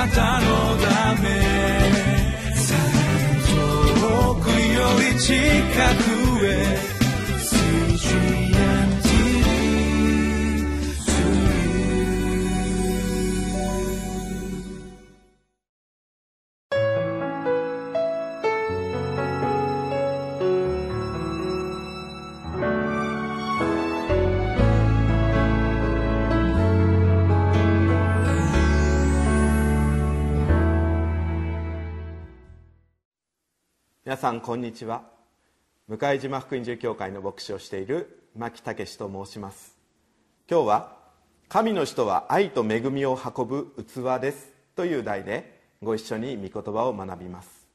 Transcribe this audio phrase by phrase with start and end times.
[0.00, 0.46] なたの
[0.78, 1.28] ため。
[4.00, 5.34] 遠くより近
[6.04, 6.09] く。
[34.10, 35.04] 皆さんこんにちは。
[35.86, 39.76] 向島福音寺教会の牧師をしている牧武と申します。
[40.50, 40.96] 今日は
[41.48, 47.68] 「神の人は愛と恵みを運ぶ器です」という題でご一緒に御言葉を学びます。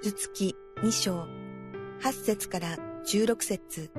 [0.00, 1.26] 図月2章
[2.02, 3.90] 8節から16節。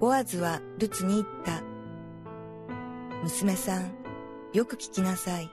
[0.00, 1.69] ボアズはルツに言った。
[3.22, 3.92] 娘さん、
[4.54, 5.50] よく聞きなさい。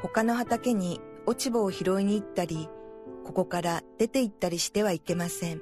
[0.00, 2.70] 他の畑に落ち葉を拾いに行ったり、
[3.26, 5.60] ここから出て行ったりしてはいけません。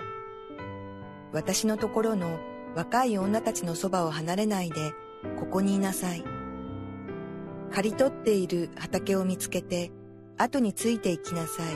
[1.32, 2.38] 私のところの
[2.76, 4.92] 若い女たちのそばを離れないで、
[5.40, 6.22] ここにいなさい。
[7.72, 9.90] 刈り取っている畑を見つけて、
[10.38, 11.66] 後について行きなさい。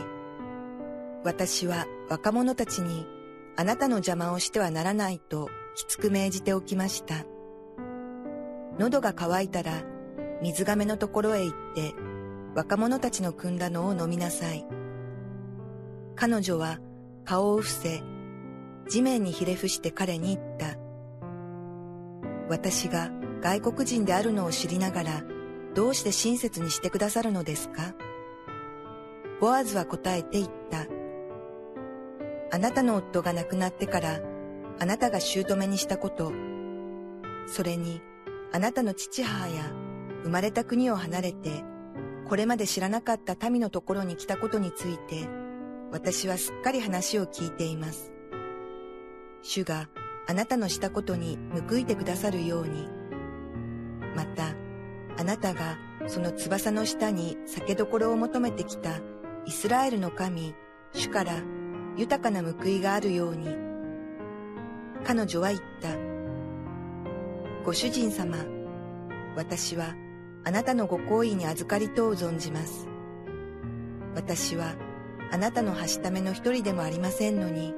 [1.25, 3.09] 私は若者たちに、
[3.57, 7.25] あなたの邪魔をしてはならないときつく命じておきました。
[8.81, 9.83] 喉が渇いたら
[10.41, 11.95] 水亀のところへ行って
[12.55, 14.67] 若者たちの汲んだのを飲みなさい。
[16.17, 16.79] 彼女は
[17.27, 18.03] 顔を伏せ
[18.89, 20.79] 地面にひれ伏して彼に言った。
[22.49, 23.11] 私が
[23.43, 25.25] 外国人であるのを知りながら
[25.75, 27.95] どうして親切にしてくださるのですか？
[29.43, 30.87] ボアズは答えて言った。
[32.51, 34.21] あなたの夫が亡くなってから
[34.79, 36.33] あなたが姑にしたこと、
[37.47, 38.01] それに
[38.53, 39.63] あなたの父母や
[40.25, 41.65] 生まれた国を離れて、
[42.29, 45.29] これまで知らなかった民のところに来たことについて、
[45.93, 48.13] 私はすっかり話を聞いています。
[49.43, 49.89] 主が
[50.29, 51.39] あなたのしたことに
[51.69, 52.89] 報いてくださるように、
[54.15, 54.55] また、
[55.17, 59.01] あなたがその翼の下に酒どころを求めてきた
[59.47, 60.55] イスラエルの神、
[60.93, 61.35] 主から
[61.97, 63.57] 豊かな報いがあるように。
[65.05, 66.10] 彼女は言った。
[67.63, 68.39] ご主人様、
[69.37, 69.95] 私は
[70.45, 72.89] あなたのご好意に預かりとを存じます。
[74.15, 74.75] 私は
[75.31, 77.75] あなたのはしための一人でもありませんのに、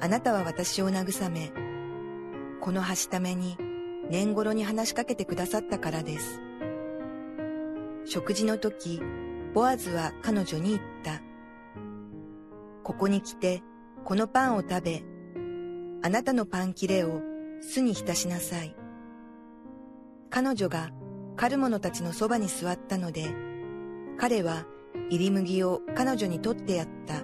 [0.00, 1.52] あなたは私を慰め、
[2.60, 3.58] このはしために
[4.08, 6.40] 年頃に話しかけてくださったからです。
[8.04, 9.02] 食事の時、
[9.54, 11.20] ボアズは彼女に言った。
[12.84, 13.64] ここに来て、
[14.04, 15.02] このパンを食べ、
[16.02, 17.20] あなたのパン切れを
[17.60, 18.76] 巣に浸しなさい。
[20.30, 20.90] 彼女が
[21.36, 23.34] 狩る者たちのそばに座ったので、
[24.16, 24.64] 彼は
[25.08, 27.22] 入り麦を彼女に取ってやった。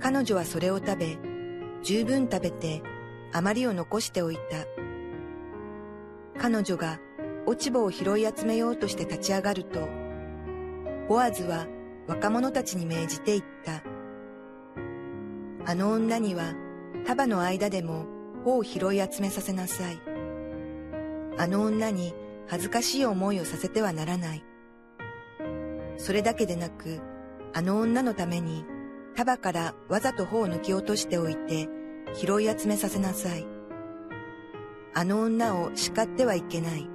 [0.00, 1.18] 彼女はそれを食べ、
[1.82, 2.82] 十分食べて
[3.32, 4.42] 余りを残しておいた。
[6.38, 6.98] 彼女が
[7.46, 9.88] 落ち葉を拾い集めようとして立ち上がると、
[11.08, 11.66] ボアズは
[12.06, 13.82] 若者たちに命じて言った。
[15.64, 16.54] あの女には
[17.06, 18.04] 束の間でも
[18.44, 20.09] 穂を拾い集めさせなさい。
[21.38, 22.14] あの女に
[22.48, 24.44] 恥ずかしい思いをさせてはならない。
[25.96, 27.00] それだけでなく、
[27.52, 28.64] あの女のために
[29.16, 31.68] 束からわざと頬を抜き落としておいて
[32.14, 33.46] 拾い集めさせなさい。
[34.94, 36.88] あの女を叱ってはいけない。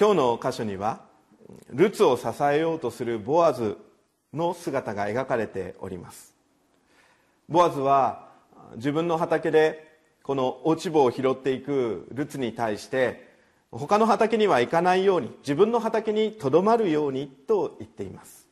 [0.00, 1.02] 今日の箇所には
[1.68, 3.76] ルツを支えようとするボアズ
[4.32, 6.34] の姿が描かれております
[7.50, 8.30] ボアズは
[8.76, 9.89] 自分の畑で
[10.30, 13.34] この落ち葉を拾っていくルツに対して
[13.72, 18.46] 他の畑には行かないように自分の畑にとどまるようにと言っています。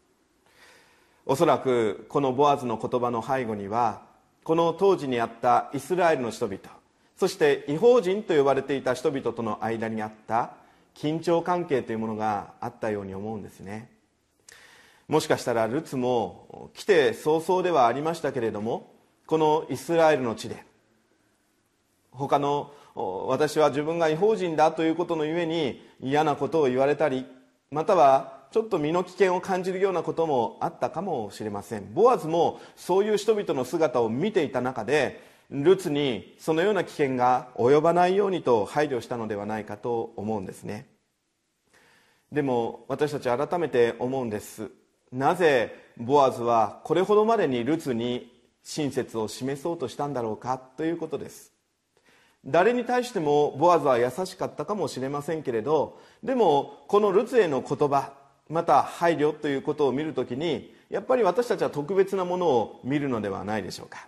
[1.24, 4.02] おそらくこのボアズの言葉の背後には
[4.42, 6.58] この当時にあったイスラエルの人々
[7.16, 10.54] そして違法人と呼ばれていた人々との間にあった
[10.96, 13.88] 緊張関係というものがあったように思うんですね。
[15.06, 18.92] もしかしたらルツも来て早々ではありましたけれども
[19.28, 20.66] このイスラエルの地で
[22.18, 27.26] 他の私は自分が違法人だということのゆえに嫌なことを言われたり
[27.70, 31.92] またはちょっと身の危険を感じるようなこともあったかもしれません。
[31.92, 40.86] ボアズもそういう人々の姿を見ていた中でルツにそのような危険が及ばないようにと配慮したのではないかと思うんですね。
[42.32, 44.70] でも私たち改めて思うんです。
[45.12, 48.32] なぜボアズはこれほどまでにルツに
[48.62, 51.57] 親切を示そうとしたんだろうかということです。
[52.44, 58.12] 誰に対してもボアズは優しかったかもしれませんけれどでもこのルツへの言葉
[58.48, 64.06] また配慮ということを見るときにやっぱり私たちは特別なものを見るのではないでしょうか。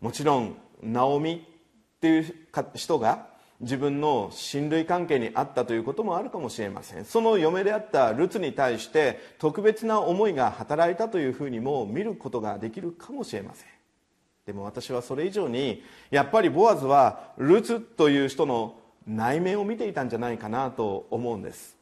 [0.00, 2.34] もちろんナオミっていう
[2.74, 3.28] 人が
[3.60, 7.06] 自分の親類関係にあったということもあるかもしれません。
[7.06, 13.73] その嫁であったルツに対して特別な思いが働いたというふうにも見ることができるかもしれません。
[14.46, 18.76] でも私はそれ以上にやっぱりボアズはルツという人の
[19.06, 21.76] 内面を見ていたんじゃないかなと思うんです。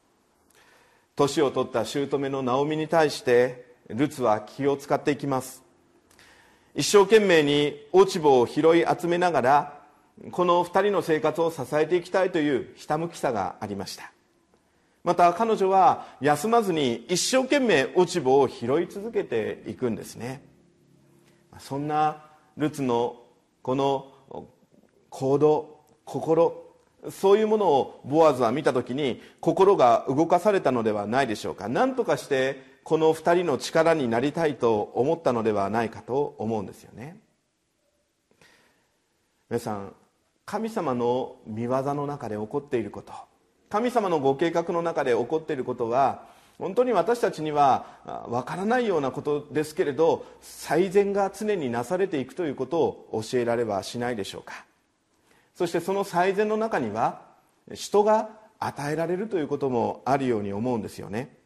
[1.17, 5.63] 年を取った姑のナオミに対してルツは気を使っていきます。
[6.75, 9.83] 一生懸命に落ち葉を拾い集めながら
[10.31, 14.13] この2人の生活を支えていきたいというひたむきさがありました。
[15.05, 20.43] また彼女は休まずに一生懸命落ち葉を拾い続けていくんですね。
[21.59, 23.17] そんなルツの
[23.63, 24.13] この
[25.11, 26.53] 行動心
[27.11, 31.69] そういうものをボアズは見た時に心が動かされたのではないでしょうか。
[31.69, 37.17] 何とかしてこの2人の力になりたいと思ったのではないかと思うんですよね。
[39.51, 39.95] 皆さん
[40.45, 43.13] 神様の見業の中で起こっていること
[43.69, 46.27] 神様のご計画の中で起こっていることは
[46.59, 47.87] 本当に私たちには
[48.29, 54.65] わからないようなことですけれど最善が常になされていくということを教えられはしないでしょうか。
[55.55, 57.23] そしてその最善の中には
[57.73, 61.37] 人が与えられるということもあるように思うんですよね。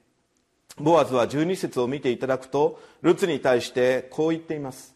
[0.78, 4.94] ボアズは12節を見ていただくとルツに対してこう言っています。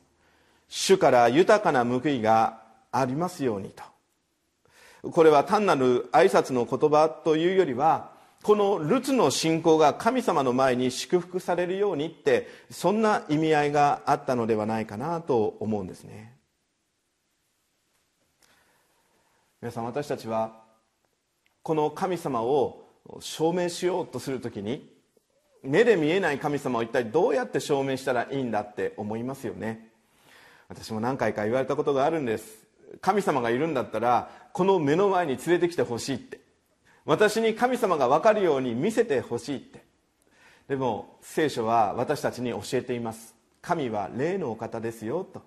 [0.69, 2.63] 主から豊かな報いが
[2.93, 5.11] ありますようにと。
[5.11, 8.13] これは単なる挨拶の言葉というよりは
[8.43, 16.37] このルツの信仰が神様の前に祝福されるようにってそんな意味合いがあったのではないかなと思うんですね。
[19.61, 20.63] 皆さん私たちは
[21.63, 22.83] この神様を
[23.21, 24.91] 証明しようとするときに
[25.63, 29.91] 目で見えない神様を一体どうやって証明したらいいんだって思いますよね。
[30.69, 32.67] 私も何回か言われたことがあるんです。
[33.03, 36.50] 神様がいるんだったらこの目の前に連れてきてほしいって。
[37.05, 39.83] 私に神様が分かるように見せてほしいって。
[40.69, 43.35] でも聖書は私たちに教えています。
[43.63, 45.43] 神は霊のお方ですよと。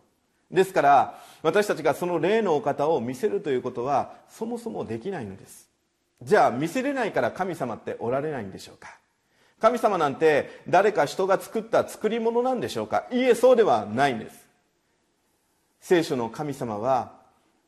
[0.51, 5.69] ですから私たちがその霊のお方を見せるということはそもそもできないのです。
[6.21, 8.97] じゃあ見せれないから神様っておられないんでしょうか。
[9.59, 13.07] 神様なんて誰か人が作った作り物なんでしょうか。
[13.11, 14.45] いいえそうではないんです。
[15.79, 17.13] 聖書の神様は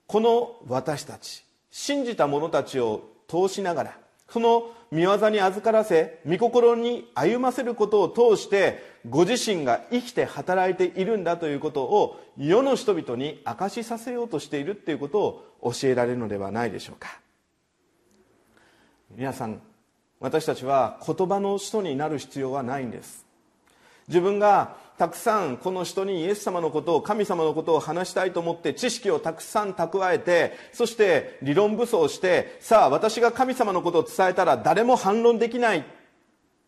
[0.08, 3.98] この私たち信じた者たちを通しながら
[4.30, 17.20] その見業に預からせ御心に歩ませることを通してご自身が生きて働いているんだということを世の人々に明かしさせようとしているということを教えられるのではないでしょうか。
[19.12, 19.62] 皆さん
[20.20, 23.25] 私たちは言葉の人になる必要はないんです。
[24.08, 35.86] 自分がたくさんこの人にイエス様のことを神様のことを話したいと思って知識をたくさん蓄えてそして理論武装してさあ私が神様のことを伝えたら誰も反論できない。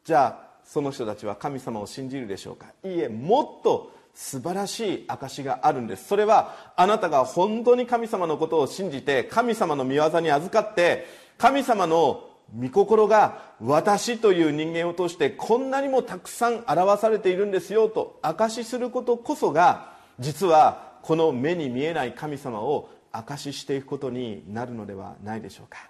[0.03, 2.67] じゃあその人たちは神様を信じるでしょうか。
[2.83, 6.07] いいえもっと素晴らしい証があるんです。
[6.07, 11.05] それはあなたが本当に神様のことを信じて神様の御業に預かって
[11.37, 25.89] 神様の御心が私という人間を通してこんなにもたくさん表されているんですよと証しすることこそが実はこの目に見えない神様を証ししていくことになるのではないでしょうか。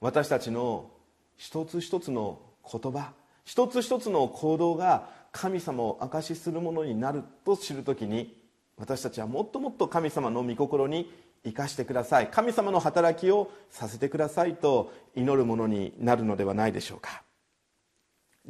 [0.00, 0.90] 私たちの
[1.36, 2.38] 一つ一つの
[2.70, 3.12] 言葉
[3.44, 8.36] 一つ一つの行動が神様を証しするものになると知るときに
[8.76, 11.10] 私たちはもっともっと神様の御心に
[11.46, 12.28] 生かしてください。
[12.28, 17.22] 神様の働きをさせてくださいと祈るものになるのではないでしょうか。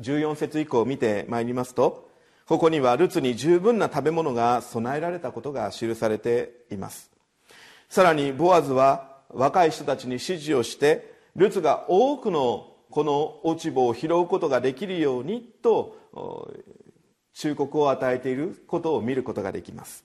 [0.01, 2.11] 14節以降見てまいりますと
[2.47, 7.11] ここにはルツに十分な食べ物が備えられたことが記されています。
[7.89, 15.97] さらにボアズは若い人たちに指示をしてルツが多くのこの落ち葉を拾うことができるようにと
[17.35, 20.05] 忠告を与えていることを見ることができます。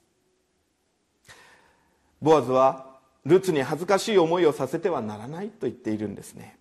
[2.21, 2.85] ボアズは
[3.25, 6.57] ルツに恥ずかしい思いをさせてはならないと言っているんですね。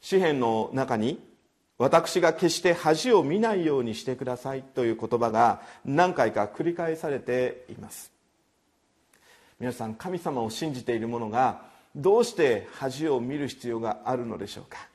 [0.00, 1.18] 詩篇の中に
[1.78, 8.12] 私が決して恥を見ないようにしてくださいという言葉が何回か繰り返されています。
[9.58, 11.62] 皆さん神様を信じている者が
[11.96, 14.88] どうして恥を見る必要があるのでしょうか？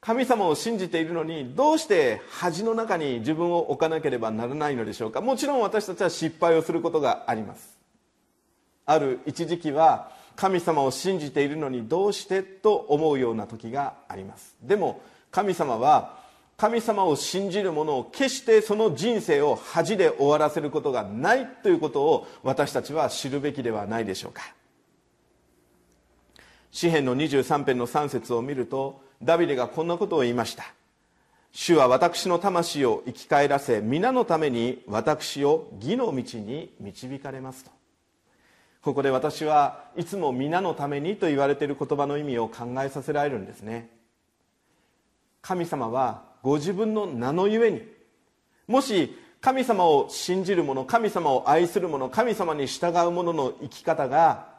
[0.00, 5.20] 神様を信じているのにどうして恥の中に自分を置かなければならないのでしょうか。
[5.20, 7.78] もちろん私たちは失敗をすることがあります。
[8.86, 14.56] ある一時期は神様を信じているのにどうしてと思うような時があります。
[14.62, 16.18] でも神様は
[16.56, 24.54] 神様を信じる者を決してその人生を恥で終わらせることがないということを私たちは知るべきではないでしょうか。
[26.70, 30.64] 詩篇の23編の3節を見るとダビデがこんなことを言いました。
[31.52, 37.70] 主は私の魂を生き返らせ皆のために私を義の道に導かれますと。
[38.82, 43.90] ここで私はいつも皆のためにと言われている言葉の意味を考えさせられるんですね。
[45.42, 47.82] 神様はご自分の名のゆえに
[48.66, 54.49] もし神様を信じる者神様を愛する者神様に従う者の生き方が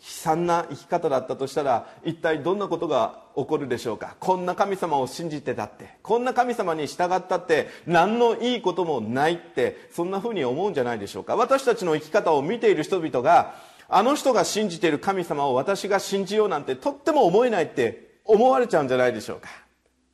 [0.00, 4.14] 悲惨な生き方だったとしたら一体どんなことが起こるでしょうか？
[4.20, 11.34] こんな神様を信じてたってこんな神様に従ったって何のいいこともないってそんなふうに思うんじゃないでしょうか？
[11.34, 13.56] 私たちの生き方を見ている人々が
[13.88, 19.48] あの人が信じている神様を私が信じようなんてとっても思えないって思われちゃうんじゃないでしょうか？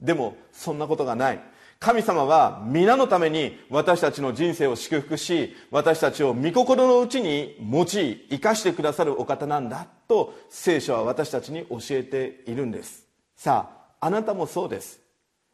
[0.01, 1.41] でもそんなことがない。
[1.79, 13.07] 神様は皆のために私たちの人生を祝福し私たちを御心のうちに用い生かしてくださるお方なんだと聖書は私たちに教えているんです。
[13.37, 15.01] さああなたもそうです。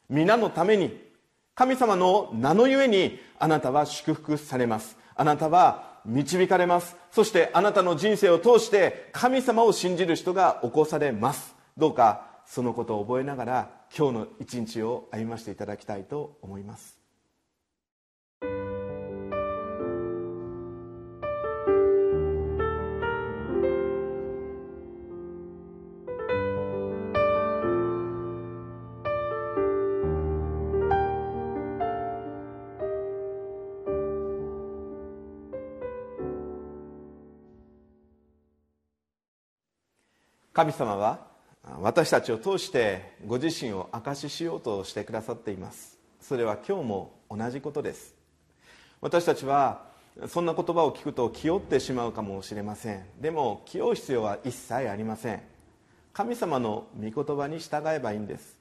[0.08, 0.96] 皆のために
[1.54, 4.96] 神様の名のゆえにあなたは祝福されます。
[5.14, 6.96] あなたは導かれます。
[7.10, 11.54] そしてあなたの人生を通して神様を信じる人が起こされます。
[11.76, 16.98] どうかそのことを覚えながら今日の一日を歩ませていただきたいと思います。
[40.52, 41.29] 神様は
[41.82, 45.98] 私たちを通してご自身を証ししようとしてくださっています。
[46.20, 48.14] それは今日も同じことです。
[49.00, 49.88] 私たちは
[50.28, 53.04] そんな言葉を聞くと気負ってしまうかもしれません。
[53.20, 55.40] でも気負う必要は一切ありません。
[56.12, 58.58] 神様の御言葉に従えばいいんです。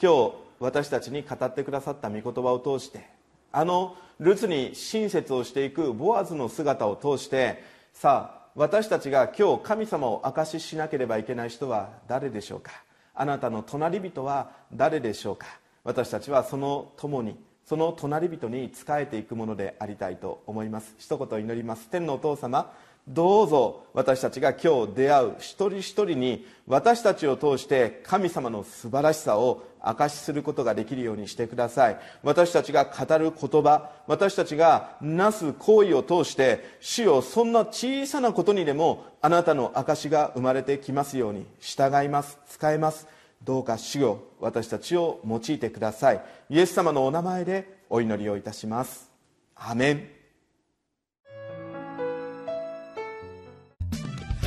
[0.00, 3.08] 今日私たちに語ってくださった御言葉を通して
[3.50, 12.72] あのルツに親切をしていくボアズの姿を通してさあ私たちが今日神様を証ししなければいけない人は誰でしょうか？
[13.14, 15.46] あなたの隣人は誰でしょうか？
[15.84, 17.36] 私たちはその共に
[17.68, 20.94] その隣人に仕えていくものでありたいと思います。
[20.96, 21.88] 一言祈ります。
[21.90, 22.72] 天のお父様
[23.06, 31.98] どうぞ私たちが今日出会う一人一人に私たちを通して神様の素晴らしさを証しすることができるようにしてください。
[32.22, 43.17] 私たちが語る言葉私たちがなす行為を通して主よそんな小さなことにでもあなたの証しが生まれてきますように従います使えます。
[43.42, 46.22] どうか主よ私たちを用いてください。
[46.50, 49.10] イエス様のお名前でお祈りをいたします。
[49.54, 50.08] アメン。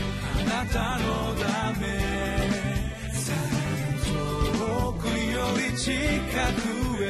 [0.04, 1.88] あなたのため
[4.06, 7.06] 遠くより近くへ